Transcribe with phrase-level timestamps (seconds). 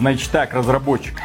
[0.00, 1.20] Значит так, разработчик,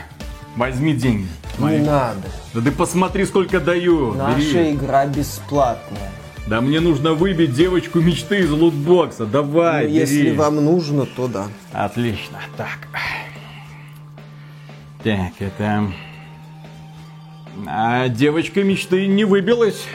[0.58, 1.29] возьми деньги.
[1.60, 2.28] Не надо.
[2.54, 4.13] Да ты посмотри, сколько даю.
[4.15, 4.71] Наша Бери.
[4.74, 6.12] игра бесплатная.
[6.47, 9.26] Да мне нужно выбить девочку мечты из лутбокса.
[9.26, 9.99] Давай, Ну, бери.
[9.99, 11.46] если вам нужно, то да.
[11.72, 12.40] Отлично.
[12.58, 12.79] Так.
[15.05, 15.87] Так, это...
[17.67, 19.85] А девочка мечты не выбилась.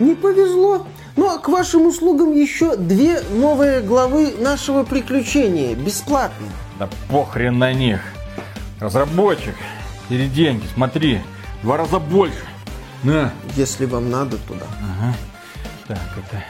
[0.00, 0.84] Не повезло.
[1.14, 5.76] Но к вашим услугам еще две новые главы нашего приключения.
[5.76, 6.48] Бесплатно.
[6.80, 8.00] Да похрен на них.
[8.84, 9.54] Разработчик,
[10.10, 11.22] бери деньги, смотри.
[11.62, 12.44] Два раза больше.
[13.02, 13.32] На.
[13.56, 14.66] Если вам надо, то да.
[15.88, 16.44] Так, это...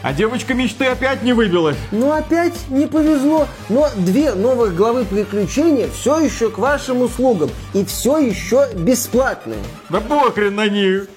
[0.00, 1.76] А девочка мечты опять не выбилась.
[1.90, 3.46] Ну опять не повезло.
[3.68, 7.50] Но две новых главы приключения все еще к вашим услугам.
[7.74, 9.62] И все еще бесплатные.
[9.90, 11.08] Да похрен на них.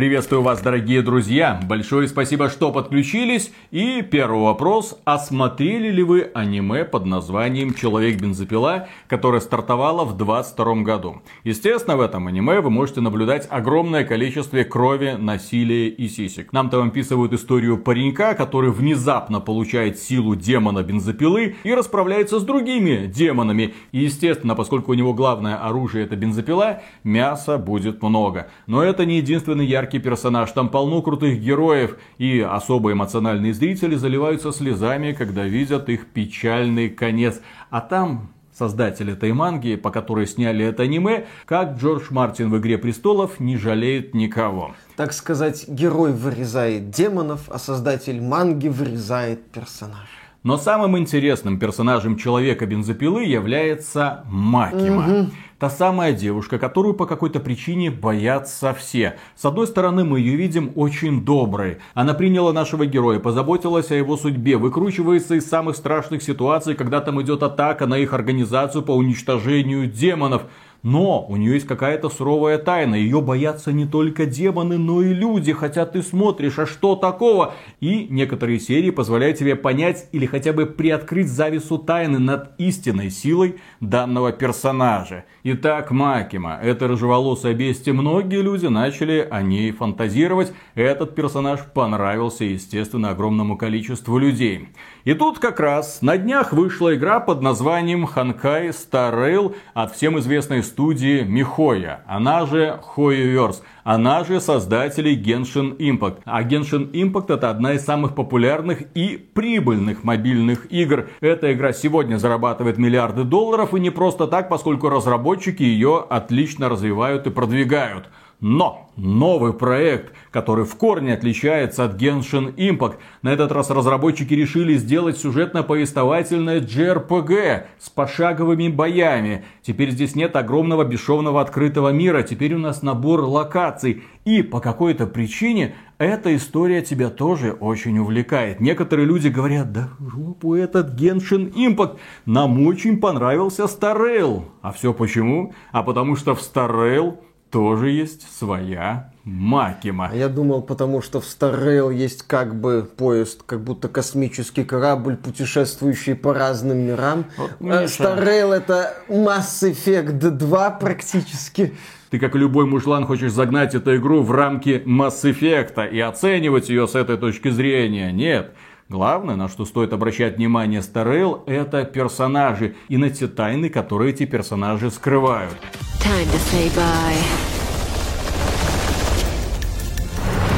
[0.00, 1.60] Приветствую вас, дорогие друзья.
[1.68, 3.52] Большое спасибо, что подключились.
[3.70, 4.98] И первый вопрос.
[5.04, 11.20] А смотрели ли вы аниме под названием «Человек-бензопила», которое стартовало в 22 году?
[11.44, 16.54] Естественно, в этом аниме вы можете наблюдать огромное количество крови, насилия и сисек.
[16.54, 23.04] Нам там описывают историю паренька, который внезапно получает силу демона бензопилы и расправляется с другими
[23.04, 23.74] демонами.
[23.92, 28.48] И естественно, поскольку у него главное оружие это бензопила, мяса будет много.
[28.66, 30.50] Но это не единственный яркий персонаж.
[30.52, 31.96] Там полно крутых героев.
[32.18, 37.40] И особо эмоциональные зрители заливаются слезами, когда видят их печальный конец.
[37.70, 38.30] А там
[38.60, 43.56] создатель этой манги, по которой сняли это аниме, как Джордж Мартин в «Игре престолов» не
[43.56, 44.74] жалеет никого.
[44.96, 50.20] Так сказать, герой вырезает демонов, а создатель манги вырезает персонажа.
[50.42, 55.30] Но самым интересным персонажем Человека-бензопилы является Макима.
[55.58, 59.18] Та самая девушка, которую по какой-то причине боятся все.
[59.36, 61.76] С одной стороны, мы ее видим очень доброй.
[61.92, 67.20] Она приняла нашего героя, позаботилась о его судьбе, выкручивается из самых страшных ситуаций, когда там
[67.20, 70.44] идет атака на их организацию по уничтожению демонов.
[70.82, 72.94] Но у нее есть какая-то суровая тайна.
[72.94, 75.52] Ее боятся не только демоны, но и люди.
[75.52, 77.54] Хотя ты смотришь, а что такого?
[77.80, 83.56] И некоторые серии позволяют тебе понять или хотя бы приоткрыть завесу тайны над истинной силой
[83.80, 85.24] данного персонажа.
[85.42, 86.58] Итак, Макима.
[86.62, 87.92] Это рыжеволосая бестия.
[87.92, 90.52] Многие люди начали о ней фантазировать.
[90.74, 94.68] Этот персонаж понравился, естественно, огромному количеству людей.
[95.04, 100.18] И тут как раз на днях вышла игра под названием Ханкай Star Rail от всем
[100.18, 106.18] известной студии Михоя, она же Hoyoverse, она же создателей Genshin Impact.
[106.26, 111.08] А Genshin Impact это одна из самых популярных и прибыльных мобильных игр.
[111.22, 117.26] Эта игра сегодня зарабатывает миллиарды долларов и не просто так, поскольку разработчики ее отлично развивают
[117.26, 118.10] и продвигают.
[118.40, 122.94] Но новый проект, который в корне отличается от Genshin Impact.
[123.22, 129.44] На этот раз разработчики решили сделать сюжетно-повествовательное JRPG с пошаговыми боями.
[129.62, 134.04] Теперь здесь нет огромного бесшовного открытого мира, теперь у нас набор локаций.
[134.24, 138.60] И по какой-то причине эта история тебя тоже очень увлекает.
[138.60, 144.44] Некоторые люди говорят, да жопу этот Genshin Impact, нам очень понравился Star Rail.
[144.62, 145.52] А все почему?
[145.72, 147.18] А потому что в Star Rail
[147.50, 150.08] тоже есть своя Макима.
[150.12, 155.16] А я думал, потому что в Rail есть как бы поезд, как будто космический корабль,
[155.16, 157.26] путешествующий по разным мирам.
[157.36, 157.50] Вот.
[157.60, 161.74] Star Rail это Mass Effect 2 практически.
[162.10, 166.88] Ты, как любой мужлан, хочешь загнать эту игру в рамки Mass Effect и оценивать ее
[166.88, 168.10] с этой точки зрения.
[168.10, 168.54] Нет.
[168.88, 174.26] Главное, на что стоит обращать внимание Rail, это персонажи и на те тайны, которые эти
[174.26, 175.54] персонажи скрывают.
[176.00, 177.20] Time to say bye.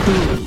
[0.04, 0.41] Hmm.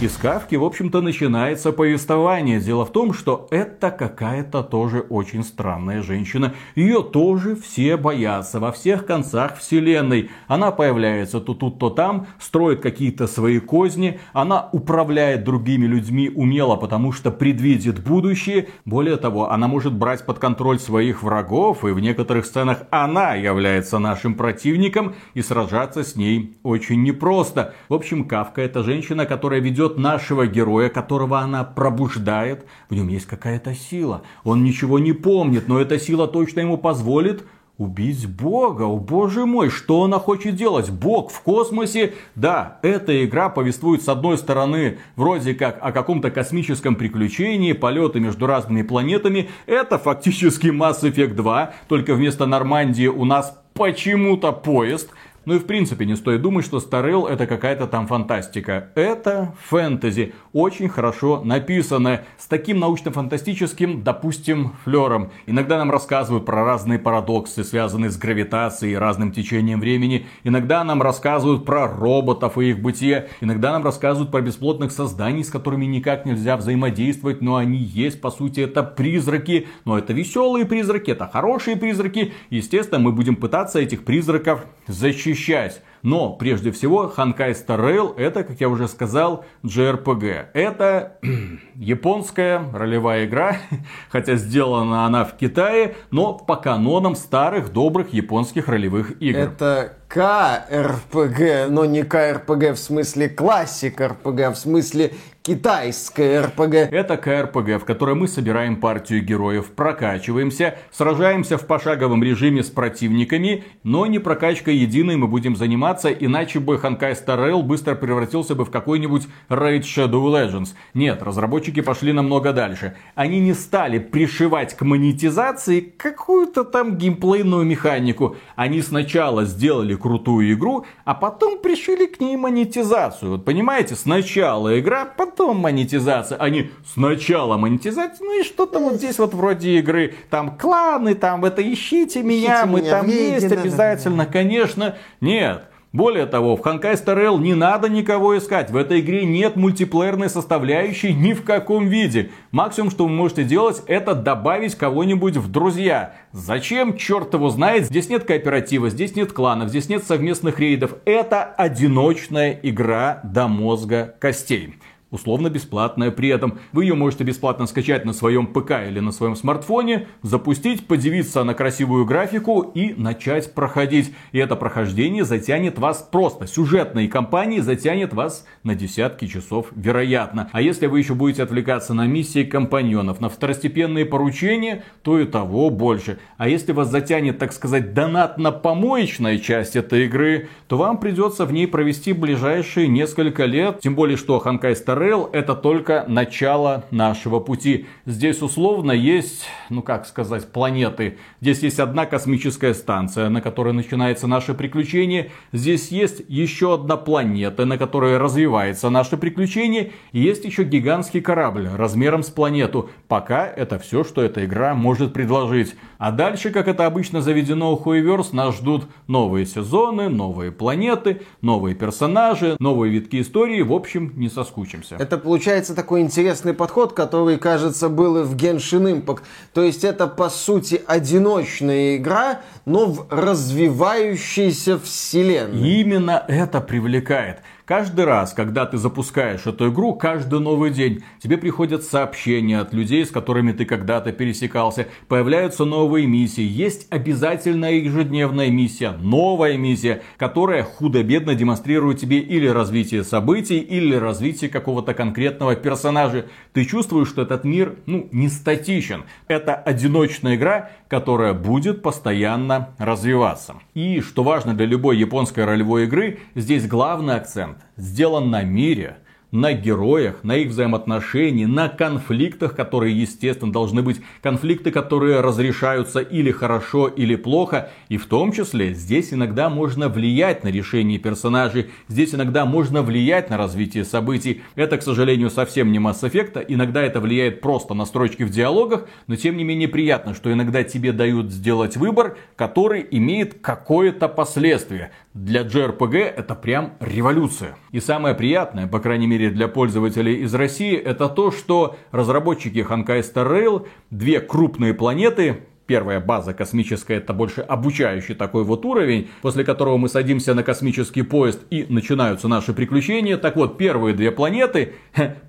[0.00, 2.58] Из Кавки, в общем-то, начинается повествование.
[2.58, 6.54] Дело в том, что это какая-то тоже очень странная женщина.
[6.74, 10.30] Ее тоже все боятся во всех концах вселенной.
[10.48, 14.18] Она появляется то тут, то там, строит какие-то свои козни.
[14.32, 18.70] Она управляет другими людьми умело, потому что предвидит будущее.
[18.86, 21.84] Более того, она может брать под контроль своих врагов.
[21.84, 25.14] И в некоторых сценах она является нашим противником.
[25.34, 27.74] И сражаться с ней очень непросто.
[27.90, 32.66] В общем, Кавка это женщина, которая ведет нашего героя, которого она пробуждает.
[32.88, 34.22] В нем есть какая-то сила.
[34.44, 37.44] Он ничего не помнит, но эта сила точно ему позволит
[37.80, 40.90] Убить Бога, о боже мой, что она хочет делать?
[40.90, 42.12] Бог в космосе?
[42.34, 48.46] Да, эта игра повествует с одной стороны вроде как о каком-то космическом приключении, полеты между
[48.46, 49.48] разными планетами.
[49.64, 55.08] Это фактически Mass Effect 2, только вместо Нормандии у нас почему-то поезд.
[55.46, 58.90] Ну и в принципе не стоит думать, что Старел это какая-то там фантастика.
[58.94, 65.30] Это фэнтези, очень хорошо написанное, с таким научно-фантастическим, допустим, флером.
[65.46, 70.26] Иногда нам рассказывают про разные парадоксы, связанные с гравитацией и разным течением времени.
[70.44, 73.30] Иногда нам рассказывают про роботов и их бытие.
[73.40, 78.30] Иногда нам рассказывают про бесплотных созданий, с которыми никак нельзя взаимодействовать, но они есть, по
[78.30, 79.68] сути, это призраки.
[79.86, 82.34] Но это веселые призраки, это хорошие призраки.
[82.50, 85.82] Естественно, мы будем пытаться этих призраков защитить защищать.
[86.02, 90.46] Но, прежде всего, Hankai Star это, как я уже сказал, JRPG.
[90.54, 91.18] Это
[91.74, 93.58] японская ролевая игра,
[94.08, 99.38] хотя сделана она в Китае, но по канонам старых добрых японских ролевых игр.
[99.38, 106.74] Это КРПГ, но не КРПГ в смысле классик РПГ, а в смысле китайская РПГ.
[106.92, 113.64] Это КРПГ, в которой мы собираем партию героев, прокачиваемся, сражаемся в пошаговом режиме с противниками,
[113.82, 118.70] но не прокачкой единой мы будем заниматься, иначе бы Ханкай Rail быстро превратился бы в
[118.70, 120.74] какой-нибудь Raid Shadow Legends.
[120.92, 122.96] Нет, разработчики пошли намного дальше.
[123.14, 128.36] Они не стали пришивать к монетизации какую-то там геймплейную механику.
[128.56, 133.32] Они сначала сделали крутую игру, а потом пришили к ней монетизацию.
[133.32, 136.38] Вот понимаете, сначала игра, потом монетизация.
[136.38, 140.14] Они сначала монетизация, ну и что-то вот здесь вот вроде игры.
[140.30, 144.18] Там кланы, там это ищите меня, ищите мы меня там есть да, обязательно.
[144.18, 144.32] Да, да.
[144.32, 145.64] Конечно, нет.
[145.92, 148.70] Более того, в Honkai Star Rail не надо никого искать.
[148.70, 152.30] В этой игре нет мультиплеерной составляющей ни в каком виде.
[152.52, 156.14] Максимум, что вы можете делать, это добавить кого-нибудь в друзья.
[156.30, 156.96] Зачем?
[156.96, 157.86] Черт его знает.
[157.86, 160.94] Здесь нет кооператива, здесь нет кланов, здесь нет совместных рейдов.
[161.04, 164.76] Это одиночная игра до мозга костей
[165.10, 166.10] условно бесплатная.
[166.10, 170.86] При этом вы ее можете бесплатно скачать на своем ПК или на своем смартфоне, запустить,
[170.86, 174.14] подивиться на красивую графику и начать проходить.
[174.32, 176.46] И это прохождение затянет вас просто.
[176.46, 180.48] Сюжетные кампании затянет вас на десятки часов, вероятно.
[180.52, 185.70] А если вы еще будете отвлекаться на миссии компаньонов, на второстепенные поручения, то и того
[185.70, 186.18] больше.
[186.36, 191.66] А если вас затянет, так сказать, донатно-помоечная часть этой игры, то вам придется в ней
[191.66, 193.80] провести ближайшие несколько лет.
[193.80, 197.86] Тем более, что Ханкай Star Rail это только начало нашего пути.
[198.04, 201.16] Здесь условно есть, ну как сказать, планеты.
[201.40, 205.30] Здесь есть одна космическая станция, на которой начинается наше приключение.
[205.52, 209.92] Здесь есть еще одна планета, на которой развивается наше приключение.
[210.12, 212.90] И есть еще гигантский корабль размером с планету.
[213.08, 215.76] Пока это все, что эта игра может предложить.
[215.96, 221.74] А дальше, как это обычно заведено у Хуеверс, нас ждут новые сезоны, новые планеты, новые
[221.74, 223.62] персонажи, новые витки истории.
[223.62, 225.02] В общем, не соскучимся все.
[225.02, 229.20] Это получается такой интересный подход, который, кажется, был и в Genshin Impact.
[229.52, 235.68] То есть это, по сути, одиночная игра, но в развивающейся вселенной.
[235.80, 237.38] именно это привлекает.
[237.70, 243.06] Каждый раз, когда ты запускаешь эту игру, каждый новый день, тебе приходят сообщения от людей,
[243.06, 250.64] с которыми ты когда-то пересекался, появляются новые миссии, есть обязательная ежедневная миссия, новая миссия, которая
[250.64, 256.26] худо-бедно демонстрирует тебе или развитие событий, или развитие какого-то конкретного персонажа.
[256.52, 259.04] Ты чувствуешь, что этот мир, ну, не статичен.
[259.28, 263.54] Это одиночная игра, которая будет постоянно развиваться.
[263.74, 268.98] И, что важно для любой японской ролевой игры, здесь главный акцент сделан на мире–
[269.32, 276.30] на героях, на их взаимоотношении, на конфликтах, которые, естественно, должны быть конфликты, которые разрешаются или
[276.30, 277.70] хорошо, или плохо.
[277.88, 283.30] И в том числе здесь иногда можно влиять на решение персонажей, здесь иногда можно влиять
[283.30, 284.42] на развитие событий.
[284.54, 288.86] Это, к сожалению, совсем не Mass Effect, иногда это влияет просто на строчки в диалогах,
[289.06, 294.90] но тем не менее приятно, что иногда тебе дают сделать выбор, который имеет какое-то последствие.
[295.12, 297.56] Для JRPG это прям революция.
[297.72, 303.00] И самое приятное, по крайней мере для пользователей из России, это то, что разработчики Honkai
[303.00, 309.44] Star Rail, две крупные планеты, Первая база космическая это больше обучающий такой вот уровень, после
[309.44, 313.16] которого мы садимся на космический поезд и начинаются наши приключения.
[313.16, 314.74] Так вот, первые две планеты,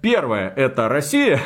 [0.01, 1.41] первая это Россия,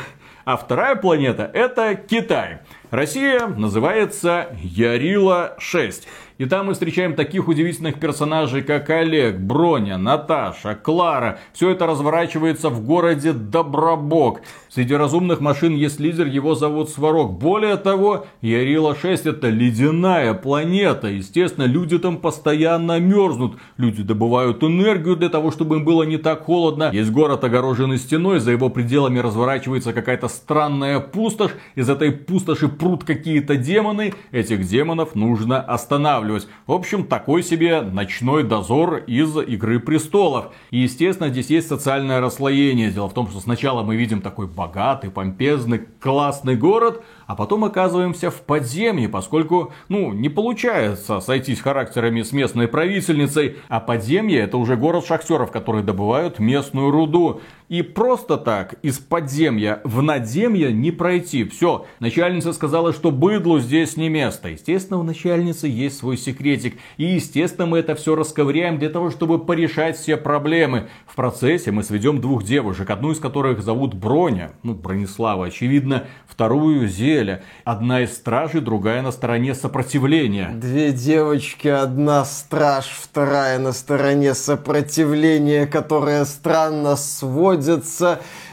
[0.46, 2.60] а вторая планета это Китай.
[2.89, 6.04] Россия называется Ярила-6.
[6.38, 11.39] И там мы встречаем таких удивительных персонажей, как Олег, Броня, Наташа, Клара.
[11.54, 14.42] Все это разворачивается в городе Добробок.
[14.68, 17.39] Среди разумных машин есть лидер, его зовут Сварог.
[17.39, 21.08] Более того, Ярила-6 это ледяная планета.
[21.08, 23.56] Естественно, люди там постоянно мерзнут.
[23.77, 26.89] Люди добывают энергию для того, чтобы им было не так холодно.
[26.92, 31.51] Есть город, огороженный стеной, за его пределами разворачивается какая-то странная пустошь.
[31.75, 36.25] Из этой пустоши прут какие-то демоны, этих демонов нужно останавливать.
[36.67, 40.53] В общем, такой себе ночной дозор из Игры Престолов.
[40.72, 42.91] И, естественно, здесь есть социальное расслоение.
[42.91, 48.29] Дело в том, что сначала мы видим такой богатый, помпезный, классный город, а потом оказываемся
[48.29, 54.75] в подземье, поскольку, ну, не получается сойтись характерами с местной правительницей, а подземье это уже
[54.75, 57.41] город шахтеров, которые добывают местную руду.
[57.67, 61.46] И просто так из подземья в надземье не пройти.
[61.46, 64.50] Все, начальница сказала, что быдлу здесь не место.
[64.50, 66.77] Естественно, у начальницы есть свой секретик.
[66.98, 70.89] И, естественно, мы это все расковыряем для того, чтобы порешать все проблемы.
[71.08, 76.88] В процессе мы сведем двух девушек, одну из которых зовут Броня, ну, Бронислава, очевидно, вторую
[77.15, 77.41] Зеля.
[77.63, 80.51] Одна из стражей, другая на стороне сопротивления.
[80.53, 87.86] Две девочки, одна страж, вторая на стороне сопротивления, которая странно сводит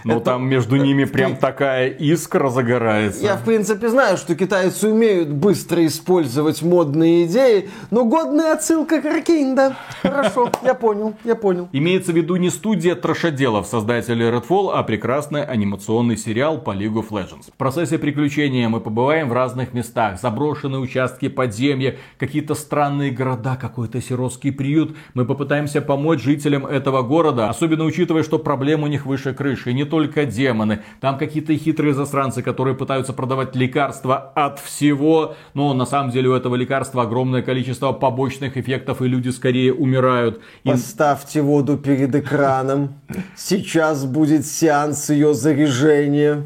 [0.05, 0.09] находятся.
[0.09, 0.25] Ну, это...
[0.25, 3.23] там между ними прям такая искра загорается.
[3.23, 9.07] Я, в принципе, знаю, что китайцы умеют быстро использовать модные идеи, но годная отсылка к
[9.07, 9.77] Аркейн, да.
[10.03, 11.69] Хорошо, я понял, я понял.
[11.73, 17.09] Имеется в виду не студия трошаделов, создателей Redfall, а прекрасный анимационный сериал по League of
[17.11, 17.51] Legends.
[17.53, 20.21] В процессе приключения мы побываем в разных местах.
[20.21, 24.97] Заброшенные участки подземья, какие-то странные города, какой-то сиротский приют.
[25.15, 29.71] Мы попытаемся помочь жителям этого города, особенно учитывая, что проблем у них выше крыши.
[29.71, 30.81] И не только демоны.
[31.03, 35.35] Там какие-то хитрые засранцы, которые пытаются продавать лекарства от всего.
[35.53, 40.41] Но на самом деле у этого лекарства огромное количество побочных эффектов, и люди скорее умирают.
[40.65, 42.95] Поставьте воду перед экраном.
[43.37, 46.45] Сейчас будет сеанс ее заряжения.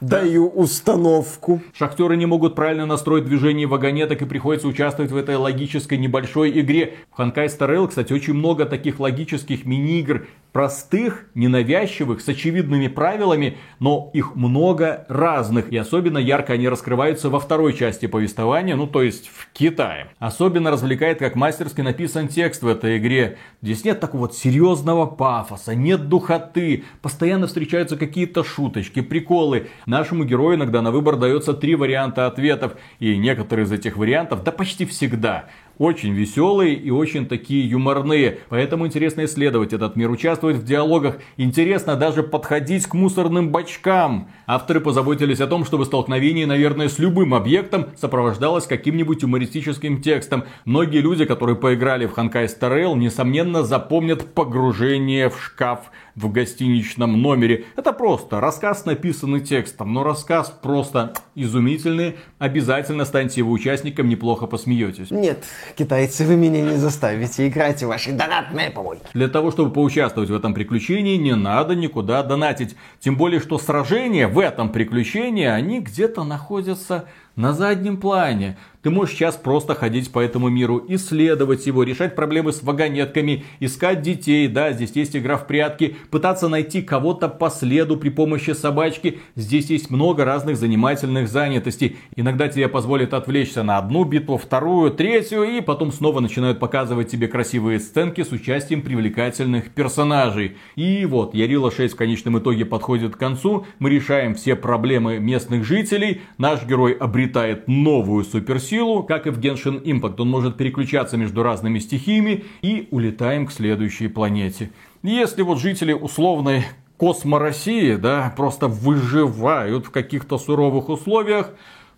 [0.00, 1.62] Даю установку.
[1.72, 6.94] Шахтеры не могут правильно настроить движение вагонеток и приходится участвовать в этой логической небольшой игре.
[7.12, 14.10] В Ханкай Rail, кстати, очень много таких логических мини-игр, простых, ненавязчивых, с очевидными правилами, но
[14.14, 15.70] их много разных.
[15.70, 20.08] И особенно ярко они раскрываются во второй части повествования, ну то есть в Китае.
[20.18, 23.36] Особенно развлекает, как мастерски написан текст в этой игре.
[23.60, 29.68] Здесь нет такого вот серьезного пафоса, нет духоты, постоянно встречаются какие-то шуточки, приколы.
[29.86, 34.50] Нашему герою иногда на выбор дается три варианта ответов, и некоторые из этих вариантов, да
[34.50, 35.44] почти всегда,
[35.78, 38.38] очень веселые и очень такие юморные.
[38.48, 41.18] Поэтому интересно исследовать этот мир, участвовать в диалогах.
[41.36, 44.28] Интересно даже подходить к мусорным бачкам.
[44.46, 50.44] Авторы позаботились о том, чтобы столкновение, наверное, с любым объектом сопровождалось каким-нибудь юмористическим текстом.
[50.64, 57.66] Многие люди, которые поиграли в Ханкай Rail, несомненно запомнят погружение в шкаф в гостиничном номере.
[57.76, 62.16] Это просто рассказ, написанный текстом, но рассказ просто изумительный.
[62.38, 65.10] Обязательно станьте его участником, неплохо посмеетесь.
[65.10, 65.44] Нет,
[65.76, 69.02] китайцы, вы меня не заставите играть в ваши донатные помойки.
[69.14, 72.76] Для того, чтобы поучаствовать в этом приключении, не надо никуда донатить.
[73.00, 77.06] Тем более, что сражения в этом приключении, они где-то находятся
[77.36, 78.56] на заднем плане.
[78.86, 84.00] Ты можешь сейчас просто ходить по этому миру, исследовать его, решать проблемы с вагонетками, искать
[84.00, 89.18] детей, да, здесь есть игра в прятки, пытаться найти кого-то по следу при помощи собачки.
[89.34, 91.96] Здесь есть много разных занимательных занятостей.
[92.14, 97.26] Иногда тебе позволит отвлечься на одну битву, вторую, третью, и потом снова начинают показывать тебе
[97.26, 100.58] красивые сценки с участием привлекательных персонажей.
[100.76, 105.64] И вот, Ярила 6 в конечном итоге подходит к концу, мы решаем все проблемы местных
[105.64, 106.92] жителей, наш герой
[107.26, 112.44] обретает новую суперсилу, силу, как и в Genshin Impact, он может переключаться между разными стихиями
[112.62, 114.70] и улетаем к следующей планете.
[115.02, 116.64] Если вот жители условной
[116.96, 121.52] космо России, да, просто выживают в каких-то суровых условиях,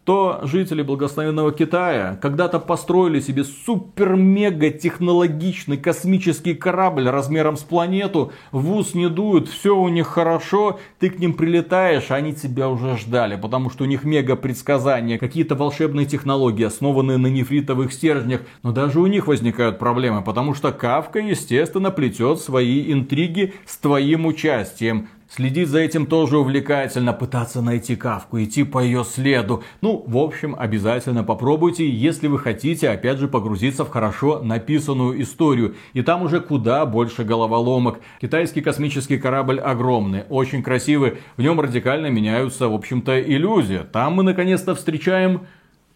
[0.09, 8.73] то жители благословенного Китая когда-то построили себе супер-мега технологичный космический корабль размером с планету, в
[8.73, 12.97] ус не дуют, все у них хорошо, ты к ним прилетаешь, а они тебя уже
[12.97, 18.73] ждали, потому что у них мега предсказания, какие-то волшебные технологии, основанные на нефритовых стержнях, но
[18.73, 25.09] даже у них возникают проблемы, потому что Кавка, естественно, плетет свои интриги с твоим участием.
[25.29, 29.63] Следить за этим тоже увлекательно, пытаться найти кавку, идти по ее следу.
[29.83, 35.75] Ну, в общем, обязательно попробуйте, если вы хотите, опять же, погрузиться в хорошо написанную историю.
[35.93, 38.01] И там уже куда больше головоломок.
[38.23, 41.19] Китайский космический корабль огромный, очень красивый.
[41.37, 43.83] В нем радикально меняются, в общем-то, иллюзии.
[43.93, 45.47] Там мы наконец-то встречаем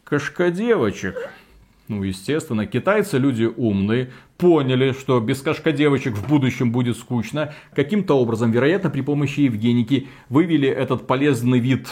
[0.05, 1.31] кошкодевочек.
[1.93, 7.53] Ну, естественно, китайцы люди умные, поняли, что без кашка девочек в будущем будет скучно.
[7.77, 11.89] Каким-то образом, вероятно, при помощи Евгеники вывели этот полезный вид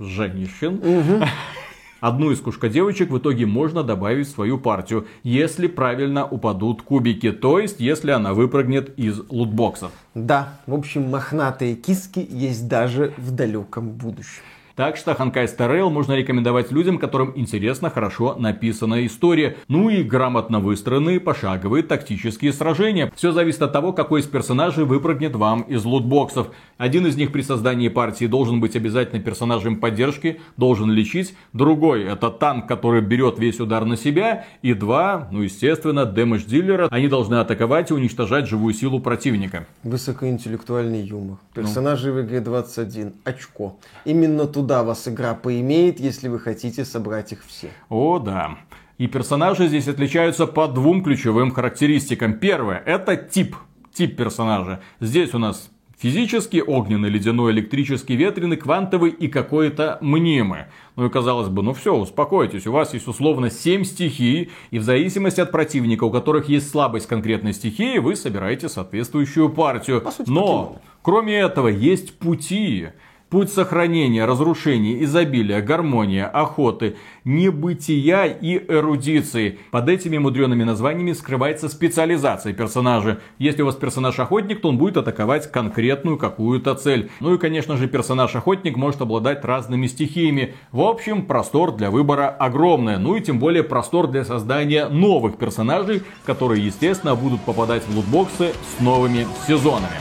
[0.00, 0.82] женщин.
[2.00, 7.60] Одну из кушка-девочек в итоге можно добавить в свою партию, если правильно упадут кубики, то
[7.60, 9.92] есть если она выпрыгнет из лутбоксов.
[10.14, 14.42] Да, в общем, мохнатые киски есть даже в далеком будущем.
[14.76, 19.56] Так что Ханкай Rail можно рекомендовать людям, которым интересна хорошо написанная история.
[19.68, 23.10] Ну и грамотно выстроенные пошаговые тактические сражения.
[23.16, 26.48] Все зависит от того, какой из персонажей выпрыгнет вам из лутбоксов.
[26.76, 31.34] Один из них при создании партии должен быть обязательно персонажем поддержки, должен лечить.
[31.54, 34.44] Другой это танк, который берет весь удар на себя.
[34.60, 36.88] И два, ну естественно, дэмэдж дилера.
[36.90, 39.66] Они должны атаковать и уничтожать живую силу противника.
[39.84, 41.38] Высокоинтеллектуальный юмор.
[41.54, 42.20] Персонажи ну.
[42.20, 43.14] в игре 21.
[43.24, 43.78] Очко.
[44.04, 47.70] Именно туда вас игра поимеет, если вы хотите собрать их все.
[47.88, 48.58] О, да.
[48.98, 52.34] И персонажи здесь отличаются по двум ключевым характеристикам.
[52.34, 53.56] Первое, это тип.
[53.92, 54.80] Тип персонажа.
[55.00, 60.64] Здесь у нас Физический, огненный, ледяной, электрический, ветреный, квантовый и какой-то мнимый.
[60.94, 64.82] Ну и казалось бы, ну все, успокойтесь, у вас есть условно 7 стихий, и в
[64.82, 70.04] зависимости от противника, у которых есть слабость конкретной стихии, вы собираете соответствующую партию.
[70.14, 72.88] Сути, Но, кроме этого, есть пути.
[73.28, 79.58] Путь сохранения, разрушения, изобилия, гармония, охоты, небытия и эрудиции.
[79.72, 83.18] Под этими мудреными названиями скрывается специализация персонажа.
[83.40, 87.10] Если у вас персонаж охотник, то он будет атаковать конкретную какую-то цель.
[87.18, 90.54] Ну и, конечно же, персонаж охотник может обладать разными стихиями.
[90.70, 92.96] В общем, простор для выбора огромный.
[92.96, 98.52] Ну и тем более простор для создания новых персонажей, которые, естественно, будут попадать в лутбоксы
[98.52, 99.96] с новыми сезонами.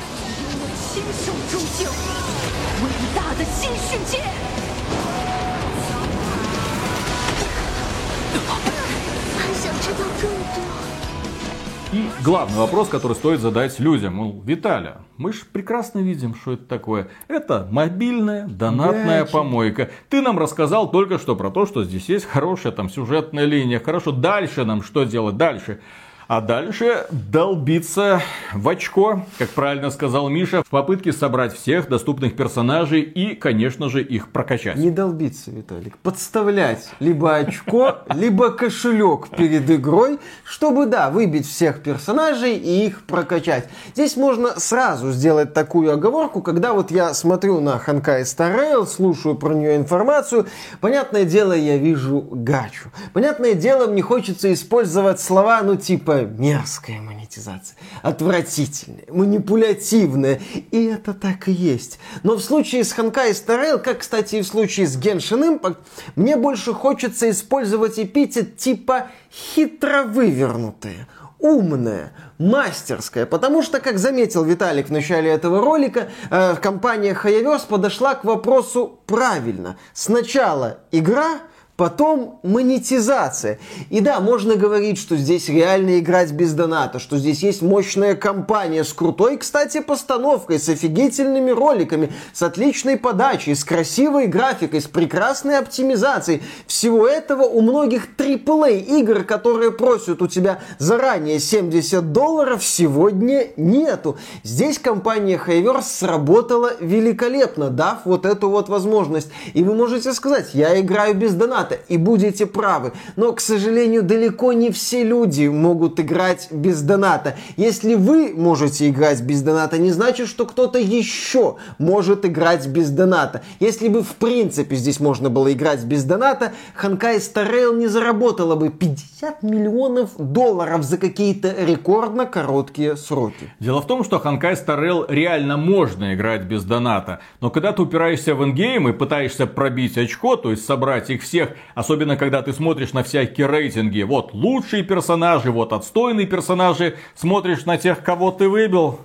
[11.94, 14.16] И главный вопрос, который стоит задать людям.
[14.16, 17.08] Мол, Виталя, мы же прекрасно видим, что это такое.
[17.28, 19.32] Это мобильная донатная Мячик.
[19.32, 19.92] помойка.
[20.10, 23.80] Ты нам рассказал только что про то, что здесь есть хорошая там сюжетная линия.
[23.80, 25.38] Хорошо, дальше нам что делать?
[25.38, 25.80] Дальше.
[26.28, 28.20] А дальше долбиться
[28.52, 34.02] в очко, как правильно сказал Миша, в попытке собрать всех доступных персонажей и, конечно же,
[34.02, 34.76] их прокачать.
[34.76, 36.00] Не долбиться, Виталик.
[36.00, 43.70] Подставлять либо очко, либо кошелек перед игрой, чтобы, да, выбить всех персонажей и их прокачать.
[43.94, 49.54] Здесь можно сразу сделать такую оговорку, когда вот я смотрю на Ханкай Rail, слушаю про
[49.54, 50.48] нее информацию,
[50.82, 52.90] понятное дело, я вижу гачу.
[53.14, 60.42] Понятное дело, мне хочется использовать слова, ну, типа мерзкая монетизация, отвратительная, манипулятивная.
[60.72, 62.00] И это так и есть.
[62.24, 65.78] Но в случае с Ханкай Star как, кстати, и в случае с Genshin Impact,
[66.16, 71.08] мне больше хочется использовать эпитет типа хитро вывернутая
[71.46, 73.26] умная, мастерская.
[73.26, 79.00] Потому что, как заметил Виталик в начале этого ролика, э, компания Hayaverse подошла к вопросу
[79.06, 79.78] правильно.
[79.94, 81.40] Сначала игра,
[81.78, 83.60] Потом монетизация.
[83.90, 88.86] И да, можно говорить, что здесь реально играть без доната, что здесь есть мощная компания
[88.86, 95.58] с крутой, кстати, постановкой, с офигительными роликами, с отличной подачей, с красивой графикой, с прекрасной
[95.58, 96.44] оптимизацией.
[96.66, 104.18] Всего этого у многих AAA игр, которые просят у тебя заранее 70 долларов, сегодня нету.
[104.44, 109.28] Здесь компания Hayverse сработала великолепно, дав вот эту вот возможность.
[109.54, 112.92] И вы можете сказать, я играю без доната доната, и будете правы.
[113.16, 117.36] Но, к сожалению, далеко не все люди могут играть без доната.
[117.58, 123.42] Если вы можете играть без доната, не значит, что кто-то еще может играть без доната.
[123.60, 128.70] Если бы, в принципе, здесь можно было играть без доната, Ханкай Star не заработала бы
[128.70, 133.54] 50 миллионов долларов за какие-то рекордно короткие сроки.
[133.60, 137.20] Дело в том, что Ханкай Star реально можно играть без доната.
[137.42, 141.55] Но когда ты упираешься в ингейм и пытаешься пробить очко, то есть собрать их всех,
[141.74, 144.02] Особенно, когда ты смотришь на всякие рейтинги.
[144.02, 146.96] Вот лучшие персонажи, вот отстойные персонажи.
[147.16, 149.00] Смотришь на тех, кого ты выбил.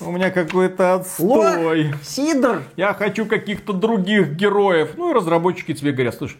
[0.00, 1.88] У меня какой-то отстой.
[1.88, 2.62] Лох, Сидор.
[2.76, 4.90] Я хочу каких-то других героев.
[4.96, 6.36] Ну и разработчики тебе говорят, слушай,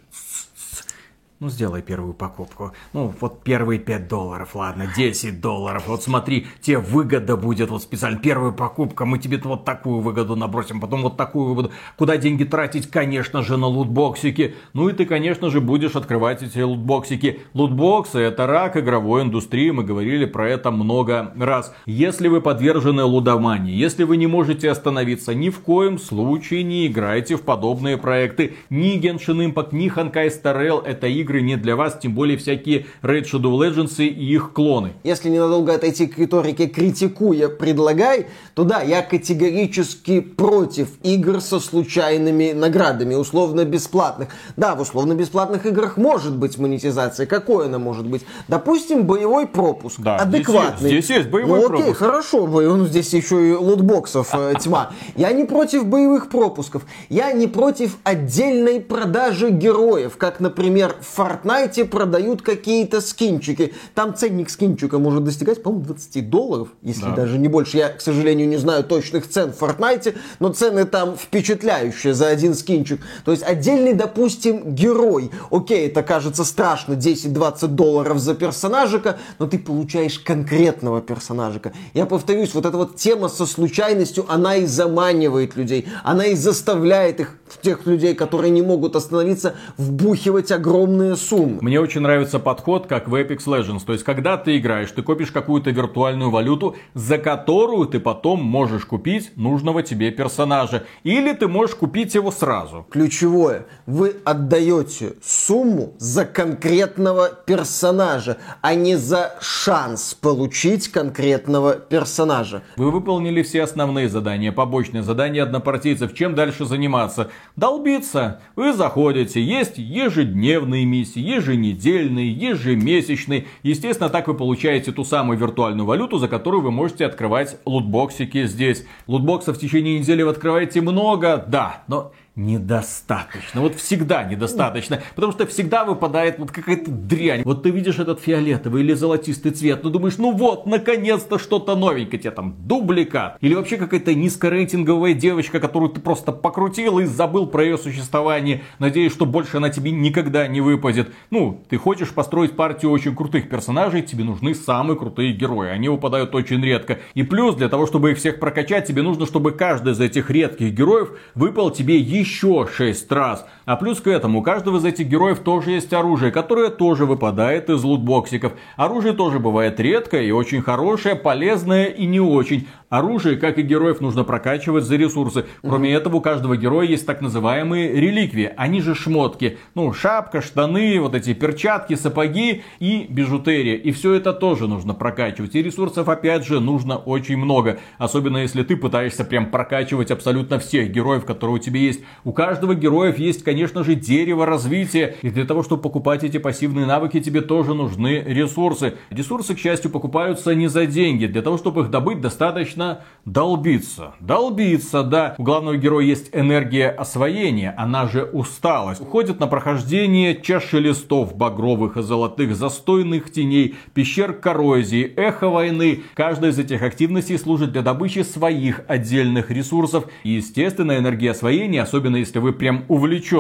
[1.41, 2.73] ну, сделай первую покупку.
[2.93, 5.85] Ну, вот первые 5 долларов, ладно, 10 долларов.
[5.87, 10.81] Вот смотри, тебе выгода будет, вот специально первая покупка, мы тебе вот такую выгоду набросим,
[10.81, 11.71] потом вот такую выгоду.
[11.97, 12.91] Куда деньги тратить?
[12.91, 14.57] Конечно же, на лутбоксики.
[14.73, 17.41] Ну и ты, конечно же, будешь открывать эти лутбоксики.
[17.55, 21.73] Лутбоксы это рак игровой индустрии, мы говорили про это много раз.
[21.87, 27.37] Если вы подвержены лудомании, если вы не можете остановиться, ни в коем случае не играйте
[27.37, 28.57] в подобные проекты.
[28.71, 32.87] Ни Genshin Impact, ни Honkai Star это игры игры не для вас, тем более всякие
[33.03, 34.95] Raid Shadow Legends и их клоны.
[35.05, 42.53] Если ненадолго отойти к риторике «критикуя, предлагай», то да, я категорически против игр со случайными
[42.53, 44.29] наградами, условно-бесплатных.
[44.57, 47.27] Да, в условно-бесплатных играх может быть монетизация.
[47.27, 48.23] Какой она может быть?
[48.49, 50.01] Допустим, боевой пропуск.
[50.01, 50.89] Да, адекватный.
[50.89, 51.99] Здесь, здесь есть боевой ну, окей, пропуск.
[51.99, 54.91] хорошо, ну, здесь еще и лутбоксов э, тьма.
[55.17, 56.85] Я не против боевых пропусков.
[57.09, 63.75] Я не против отдельной продажи героев, как, например, в Fortnite продают какие-то скинчики.
[63.95, 67.17] Там ценник скинчика может достигать, по-моему, 20 долларов, если да.
[67.17, 67.77] даже не больше.
[67.77, 72.55] Я, к сожалению, не знаю точных цен в Fortnite, но цены там впечатляющие за один
[72.55, 73.01] скинчик.
[73.25, 75.31] То есть отдельный, допустим, герой.
[75.51, 81.73] Окей, это кажется страшно, 10-20 долларов за персонажика, но ты получаешь конкретного персонажика.
[81.95, 87.21] Я повторюсь, вот эта вот тема со случайностью, она и заманивает людей, она и заставляет
[87.21, 91.59] их, тех людей, которые не могут остановиться, вбухивать огромные суммы.
[91.61, 93.85] Мне очень нравится подход, как в Apex Legends.
[93.85, 98.85] То есть, когда ты играешь, ты копишь какую-то виртуальную валюту, за которую ты потом можешь
[98.85, 100.85] купить нужного тебе персонажа.
[101.05, 102.87] Или ты можешь купить его сразу.
[102.91, 103.67] Ключевое.
[103.87, 112.63] Вы отдаете сумму за конкретного персонажа, а не за шанс получить конкретного персонажа.
[112.77, 116.15] Вы выполнили все основные задания, побочные задания однопартийцев.
[116.15, 117.31] Чем дальше заниматься?
[117.57, 118.41] Долбиться.
[118.57, 123.47] Вы заходите, есть ежедневные миссии, еженедельные, ежемесячные.
[123.63, 128.87] Естественно, так вы получаете ту самую виртуальную валюту, за которую вы можете открывать лутбоксики здесь.
[129.07, 133.61] Лутбоксов в течение недели вы открываете много, да, но недостаточно.
[133.61, 135.03] Вот всегда недостаточно.
[135.15, 137.43] Потому что всегда выпадает вот какая-то дрянь.
[137.45, 142.23] Вот ты видишь этот фиолетовый или золотистый цвет, ну думаешь, ну вот, наконец-то что-то новенькое.
[142.23, 143.37] Тебе там дубликат.
[143.41, 148.63] Или вообще какая-то низкорейтинговая девочка, которую ты просто покрутил и забыл про ее существование.
[148.79, 151.13] Надеюсь, что больше она тебе никогда не выпадет.
[151.31, 155.71] Ну, ты хочешь построить партию очень крутых персонажей, тебе нужны самые крутые герои.
[155.71, 157.01] Они выпадают очень редко.
[157.15, 160.73] И плюс, для того, чтобы их всех прокачать, тебе нужно, чтобы каждый из этих редких
[160.73, 163.47] героев выпал тебе еще еще 6 раз.
[163.69, 167.69] А плюс к этому, у каждого из этих героев тоже есть оружие, которое тоже выпадает
[167.69, 168.55] из лутбоксиков.
[168.77, 172.67] Оружие тоже бывает редкое и очень хорошее, полезное и не очень.
[172.89, 175.45] Оружие, как и героев, нужно прокачивать за ресурсы.
[175.61, 178.51] Кроме этого, у каждого героя есть так называемые реликвии.
[178.57, 179.59] Они же шмотки.
[179.75, 183.75] Ну, шапка, штаны, вот эти перчатки, сапоги и бижутерия.
[183.75, 185.55] И все это тоже нужно прокачивать.
[185.55, 187.79] И ресурсов, опять же, нужно очень много.
[187.99, 192.01] Особенно, если ты пытаешься прям прокачивать абсолютно всех героев, которые у тебя есть.
[192.25, 195.17] У каждого героев есть, конечно же, дерево развития.
[195.23, 198.95] И для того, чтобы покупать эти пассивные навыки, тебе тоже нужны ресурсы.
[199.11, 201.27] Ресурсы, к счастью, покупаются не за деньги.
[201.27, 204.15] Для того, чтобы их добыть, достаточно долбиться.
[204.21, 205.35] Долбиться, да.
[205.39, 209.01] У главного героя есть энергия освоения, она же усталость.
[209.01, 216.03] Уходит на прохождение чаши листов багровых и золотых, застойных теней, пещер коррозии, эхо войны.
[216.15, 220.05] Каждая из этих активностей служит для добычи своих отдельных ресурсов.
[220.25, 222.85] И, естественно, энергия освоения, особенно если вы прям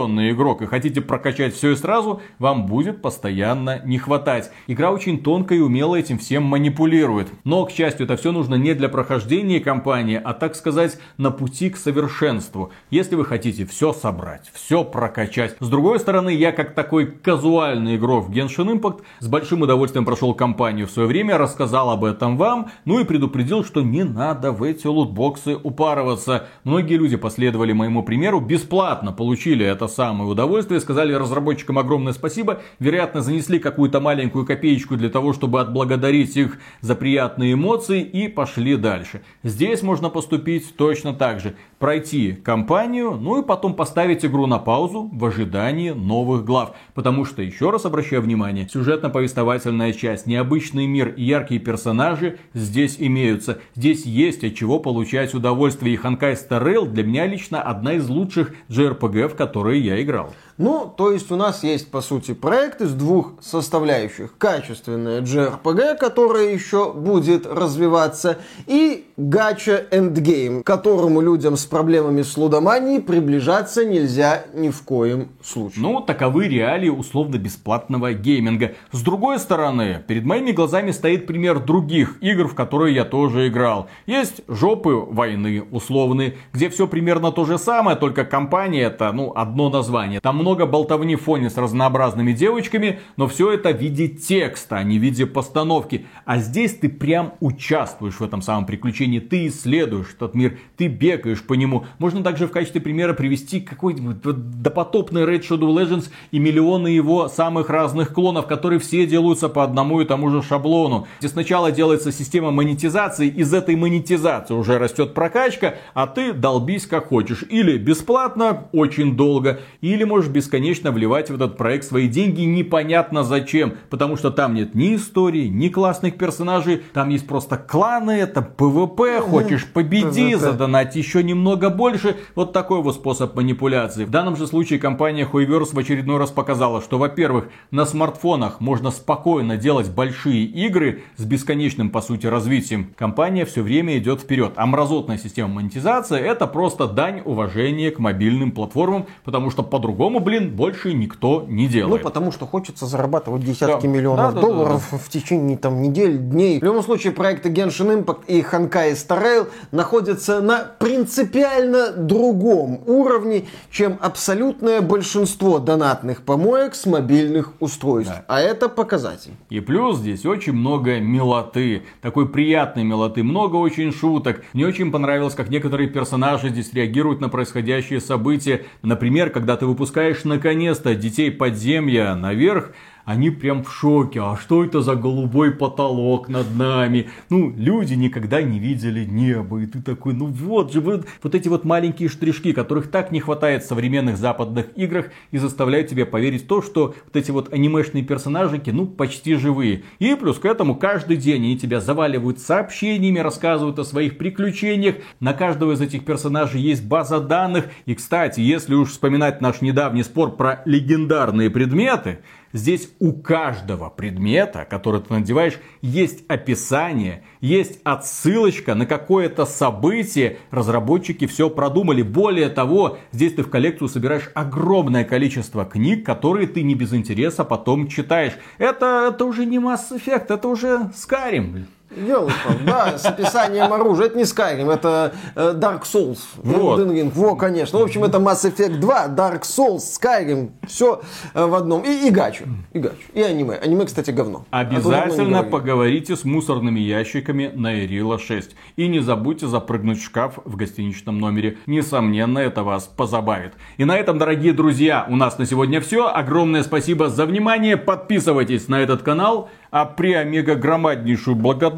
[0.08, 4.50] увлеченный игрок и хотите прокачать все и сразу, вам будет постоянно не хватать.
[4.66, 7.28] Игра очень тонко и умело этим всем манипулирует.
[7.44, 11.70] Но, к счастью, это все нужно не для прохождения кампании, а так сказать, на пути
[11.70, 12.70] к совершенству.
[12.90, 15.56] Если вы хотите все собрать, все прокачать.
[15.60, 20.34] С другой стороны, я как такой казуальный игрок в Genshin Impact с большим удовольствием прошел
[20.34, 24.62] кампанию в свое время, рассказал об этом вам, ну и предупредил, что не надо в
[24.62, 26.46] эти лутбоксы упарываться.
[26.64, 33.20] Многие люди последовали моему примеру, бесплатно получили это самое удовольствие, сказали разработчикам огромное спасибо, вероятно,
[33.20, 39.22] занесли какую-то маленькую копеечку для того, чтобы отблагодарить их за приятные эмоции и пошли дальше.
[39.42, 41.56] Здесь можно поступить точно так же.
[41.78, 46.74] Пройти кампанию, ну и потом поставить игру на паузу в ожидании новых глав.
[46.94, 53.60] Потому что, еще раз обращаю внимание, сюжетно-повествовательная часть, необычный мир и яркие персонажи здесь имеются.
[53.76, 55.94] Здесь есть от чего получать удовольствие.
[55.94, 60.34] И Ханкай Rail для меня лично одна из лучших JRPG, в которые я играл.
[60.58, 64.36] Ну, то есть у нас есть, по сути, проект из двух составляющих.
[64.38, 72.36] Качественная JRPG, которая еще будет развиваться, и гача endgame, к которому людям с проблемами с
[72.36, 75.82] лудоманией приближаться нельзя ни в коем случае.
[75.82, 78.74] Ну, таковы реалии условно-бесплатного гейминга.
[78.90, 83.88] С другой стороны, перед моими глазами стоит пример других игр, в которые я тоже играл.
[84.06, 89.70] Есть жопы войны условные, где все примерно то же самое, только компания это, ну, одно
[89.70, 90.20] название.
[90.20, 94.82] Там много болтовни в фоне с разнообразными девочками, но все это в виде текста, а
[94.82, 96.06] не в виде постановки.
[96.24, 101.42] А здесь ты прям участвуешь в этом самом приключении, ты исследуешь этот мир, ты бегаешь
[101.42, 101.86] по нему.
[101.98, 107.70] Можно также в качестве примера привести какой-нибудь допотопный Raid Shadow Legends и миллионы его самых
[107.70, 111.06] разных клонов, которые все делаются по одному и тому же шаблону.
[111.18, 117.08] Где сначала делается система монетизации, из этой монетизации уже растет прокачка, а ты долбись как
[117.08, 117.44] хочешь.
[117.48, 123.72] Или бесплатно, очень долго, или можешь бесконечно вливать в этот проект свои деньги непонятно зачем.
[123.90, 129.20] Потому что там нет ни истории, ни классных персонажей, там есть просто кланы, это PvP,
[129.20, 132.16] хочешь победи, задонать еще немного больше.
[132.36, 134.04] Вот такой вот способ манипуляции.
[134.04, 138.92] В данном же случае компания HoYoverse в очередной раз показала, что, во-первых, на смартфонах можно
[138.92, 142.92] спокойно делать большие игры с бесконечным, по сути, развитием.
[142.96, 144.52] Компания все время идет вперед.
[144.54, 150.50] А мразотная система монетизации это просто дань уважения к мобильным платформам, потому что по-другому, блин,
[150.54, 152.02] больше никто не делает.
[152.02, 153.88] Ну, потому что хочется зарабатывать десятки да.
[153.88, 155.02] миллионов да, да, долларов да, да, да.
[155.02, 156.60] в течение там недель, дней.
[156.60, 163.46] В любом случае, проекты Genshin Impact и Honkai Star Rail находятся на принципиально другом уровне,
[163.70, 168.12] чем абсолютное большинство донатных помоек с мобильных устройств.
[168.14, 168.24] Да.
[168.28, 169.32] А это показатель.
[169.48, 171.84] И плюс здесь очень много милоты.
[172.02, 173.22] Такой приятной милоты.
[173.22, 174.42] Много очень шуток.
[174.52, 178.66] Мне очень понравилось, как некоторые персонажи здесь реагируют на происходящие события.
[178.82, 182.72] Например, когда ты выпускаешь наконец-то детей подземья наверх,
[183.08, 184.20] они прям в шоке.
[184.20, 187.08] А что это за голубой потолок над нами?
[187.30, 189.60] Ну, люди никогда не видели небо.
[189.62, 193.20] И ты такой, ну вот же, вот, вот эти вот маленькие штришки, которых так не
[193.20, 197.50] хватает в современных западных играх и заставляют тебя поверить в то, что вот эти вот
[197.50, 199.84] анимешные персонажики, ну, почти живые.
[200.00, 204.96] И плюс к этому каждый день они тебя заваливают сообщениями, рассказывают о своих приключениях.
[205.18, 207.70] На каждого из этих персонажей есть база данных.
[207.86, 212.18] И, кстати, если уж вспоминать наш недавний спор про легендарные предметы,
[212.52, 220.38] Здесь у каждого предмета, который ты надеваешь, есть описание, есть отсылочка на какое-то событие.
[220.50, 222.02] Разработчики все продумали.
[222.02, 227.44] Более того, здесь ты в коллекцию собираешь огромное количество книг, которые ты не без интереса
[227.44, 228.32] потом читаешь.
[228.56, 231.66] Это, это уже не Mass Effect, это уже Skyrim.
[231.96, 232.30] Елы
[232.66, 234.06] да, с описанием оружия.
[234.06, 236.18] Это не Skyrim, это э, Dark Souls.
[236.36, 236.80] Вот.
[236.80, 237.10] Ring.
[237.14, 237.78] Во, конечно.
[237.78, 240.50] В общем, это Mass Effect 2, Dark Souls, Skyrim.
[240.66, 241.00] Все
[241.32, 241.82] э, в одном.
[241.82, 242.44] И, и гачу.
[242.74, 242.96] И гачу.
[243.14, 243.54] И аниме.
[243.54, 244.44] Аниме, кстати, говно.
[244.50, 248.54] А Обязательно поговорите с мусорными ящиками на Ярило 6.
[248.76, 251.56] И не забудьте запрыгнуть в шкаф в гостиничном номере.
[251.66, 253.54] Несомненно, это вас позабавит.
[253.78, 256.08] И на этом, дорогие друзья, у нас на сегодня все.
[256.08, 257.78] Огромное спасибо за внимание.
[257.78, 259.48] Подписывайтесь на этот канал.
[259.70, 261.77] А преомегагромаднейшую благодарность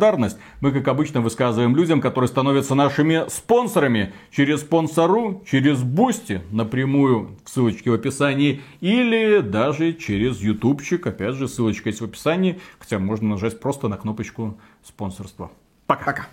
[0.61, 7.51] мы, как обычно, высказываем людям, которые становятся нашими спонсорами через спонсору, через Бусти, напрямую в
[7.51, 13.31] ссылочке в описании, или даже через ютубчик, опять же, ссылочка есть в описании, хотя можно
[13.31, 15.51] нажать просто на кнопочку спонсорства.
[15.87, 16.05] Пока.
[16.05, 16.27] Пока.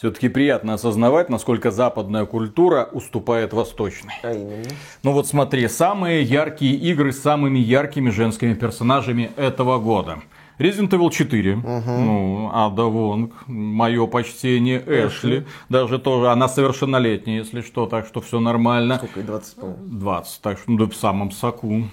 [0.00, 4.14] Все-таки приятно осознавать, насколько западная культура уступает восточной.
[4.22, 4.64] А именно?
[5.02, 10.20] Ну вот смотри, самые яркие игры с самыми яркими женскими персонажами этого года–
[10.60, 11.64] Resident Evil 4, угу.
[11.64, 15.06] ну, Ада Вонг, мое почтение, Эшли.
[15.06, 18.96] Эшли, даже тоже, она совершеннолетняя, если что, так что все нормально.
[18.96, 21.84] Сколько, 20, по 20, так что ну, да, в самом соку.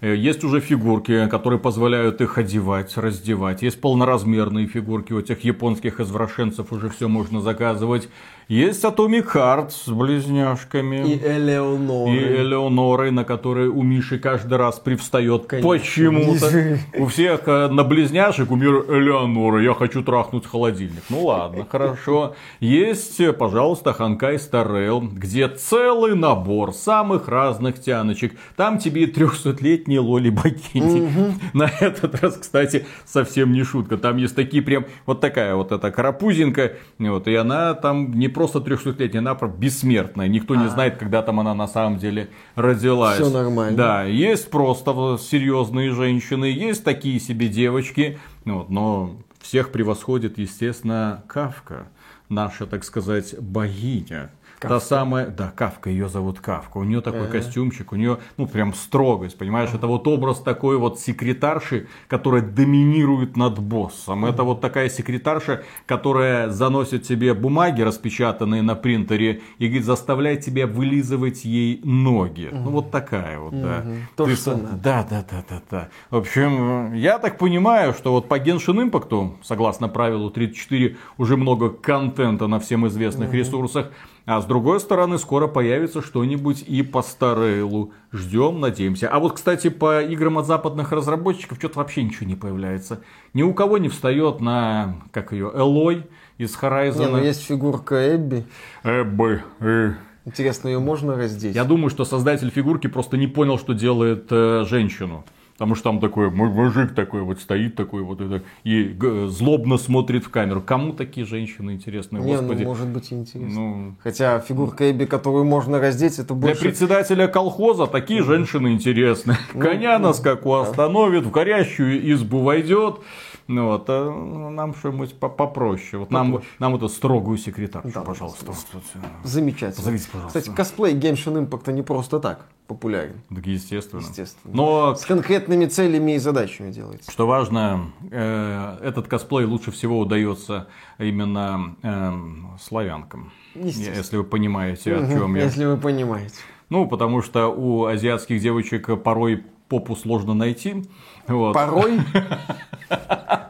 [0.00, 3.60] Э, есть уже фигурки, которые позволяют их одевать, раздевать.
[3.60, 8.08] Есть полноразмерные фигурки у этих японских извращенцев, уже все можно заказывать.
[8.48, 11.06] Есть Atomic Heart с близняшками.
[11.06, 12.16] И Элеонорой.
[12.16, 16.78] И Элеонорой, на которой у Миши каждый раз привстает почему-то.
[16.98, 19.62] У всех э, на близняшек у мира Элеонора.
[19.62, 21.02] Я хочу трахнуть холодильник.
[21.10, 22.36] Ну ладно, хорошо.
[22.58, 28.32] Есть, пожалуйста, Ханкай Старел, где целый набор самых разных тяночек.
[28.56, 31.34] Там тебе 300-летние лоли богини.
[31.52, 33.98] На этот раз, кстати, совсем не шутка.
[33.98, 36.72] Там есть такие прям, вот такая вот эта карапузинка.
[36.98, 40.28] Вот, и она там не просто 300-летняя, она бессмертная.
[40.28, 40.68] Никто не а.
[40.68, 43.16] знает, когда там она на самом деле родилась.
[43.16, 43.76] Все нормально.
[43.76, 48.16] Да, есть просто серьезные женщины, есть такие себе девочки.
[48.44, 51.88] Вот, но всех превосходит, естественно, Кавка.
[52.28, 54.30] Наша, так сказать, богиня.
[54.58, 54.68] Кавка.
[54.68, 56.78] Та самая, да, Кавка, ее зовут Кавка.
[56.78, 57.32] У нее такой ага.
[57.32, 59.70] костюмчик, у нее, ну, прям строгость, понимаешь?
[59.72, 64.24] Это вот образ такой вот секретарши, которая доминирует над боссом.
[64.24, 70.66] Это вот такая секретарша, которая заносит себе бумаги, распечатанные на принтере, и говорит, заставляет тебя
[70.66, 72.48] вылизывать ей ноги.
[72.50, 73.84] Ну, вот такая вот, да.
[74.16, 75.88] То, Ты, что Да, да, да, да, да.
[76.10, 81.70] В общем, я так понимаю, что вот по Genshin Impact, согласно правилу 34, уже много
[81.70, 83.92] контента на всем известных ресурсах.
[84.28, 87.94] А с другой стороны, скоро появится что-нибудь и по Старейлу.
[88.12, 89.08] Ждем, надеемся.
[89.08, 93.00] А вот, кстати, по играм от западных разработчиков что-то вообще ничего не появляется.
[93.32, 96.04] Ни у кого не встает на, как ее, Элой
[96.36, 96.98] из Horizon.
[96.98, 98.44] Не, ну есть фигурка Эбби.
[98.84, 99.42] Эбби.
[99.60, 99.94] э.
[100.26, 101.56] Интересно, ее можно раздеть?
[101.56, 105.24] Я думаю, что создатель фигурки просто не понял, что делает э, женщину.
[105.58, 110.24] Потому что там такой му- мужик такой вот стоит такой вот это, и злобно смотрит
[110.24, 110.62] в камеру.
[110.64, 112.62] Кому такие женщины интересны, Не, господи?
[112.62, 113.60] ну может быть интересно.
[113.60, 116.62] Ну, Хотя фигурка Эбби, которую можно раздеть, это Для больше...
[116.62, 119.36] председателя колхоза такие женщины интересны.
[119.58, 123.00] Коня на скаку остановит, в горящую избу войдет.
[123.48, 125.98] Ну вот, а нам что-нибудь по- попроще.
[125.98, 128.52] Вот нам, нам это строгую секретаршу, Да, пожалуйста.
[128.94, 129.76] Э, Замечательно.
[129.76, 130.38] Позовите, пожалуйста.
[130.40, 133.22] Кстати, косплей Genshin Impact не просто так популярен.
[133.34, 134.00] Так естественно.
[134.00, 134.54] Естественно.
[134.54, 137.10] Но С конкретными целями и задачами делается.
[137.10, 143.32] Что важно, э, этот косплей лучше всего удается именно эм, славянкам.
[143.54, 145.44] Если вы понимаете, о чем я.
[145.44, 146.36] Если вы понимаете.
[146.68, 150.84] Ну, потому что у азиатских девочек порой попу сложно найти.
[151.26, 151.52] Вот.
[151.54, 152.00] Порой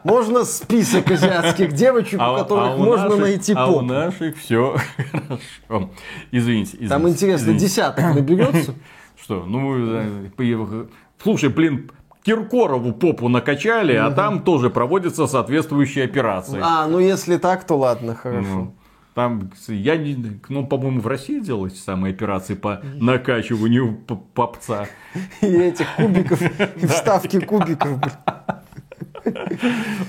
[0.03, 4.75] можно список азиатских девочек, у которых а у можно наших- найти А у наших все
[5.11, 5.89] хорошо.
[6.31, 6.87] Извините, извините.
[6.89, 7.65] Там интересно, извините.
[7.65, 8.73] десяток наберется.
[9.21, 9.43] Что?
[9.45, 9.75] Ну,
[10.37, 10.85] э,
[11.21, 11.91] слушай, блин,
[12.23, 16.59] Киркорову попу накачали, а там тоже проводятся соответствующие операции.
[16.61, 18.47] А, ну если так, то ладно, хорошо.
[18.49, 18.75] Ну,
[19.19, 23.97] Там, я не, ну, по-моему, в России эти самые операции по накачиванию
[24.33, 24.87] попца.
[25.41, 27.99] И этих кубиков, и вставки кубиков.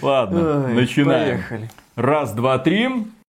[0.01, 1.41] Ладно, начинаем.
[1.97, 2.89] Раз, два, три.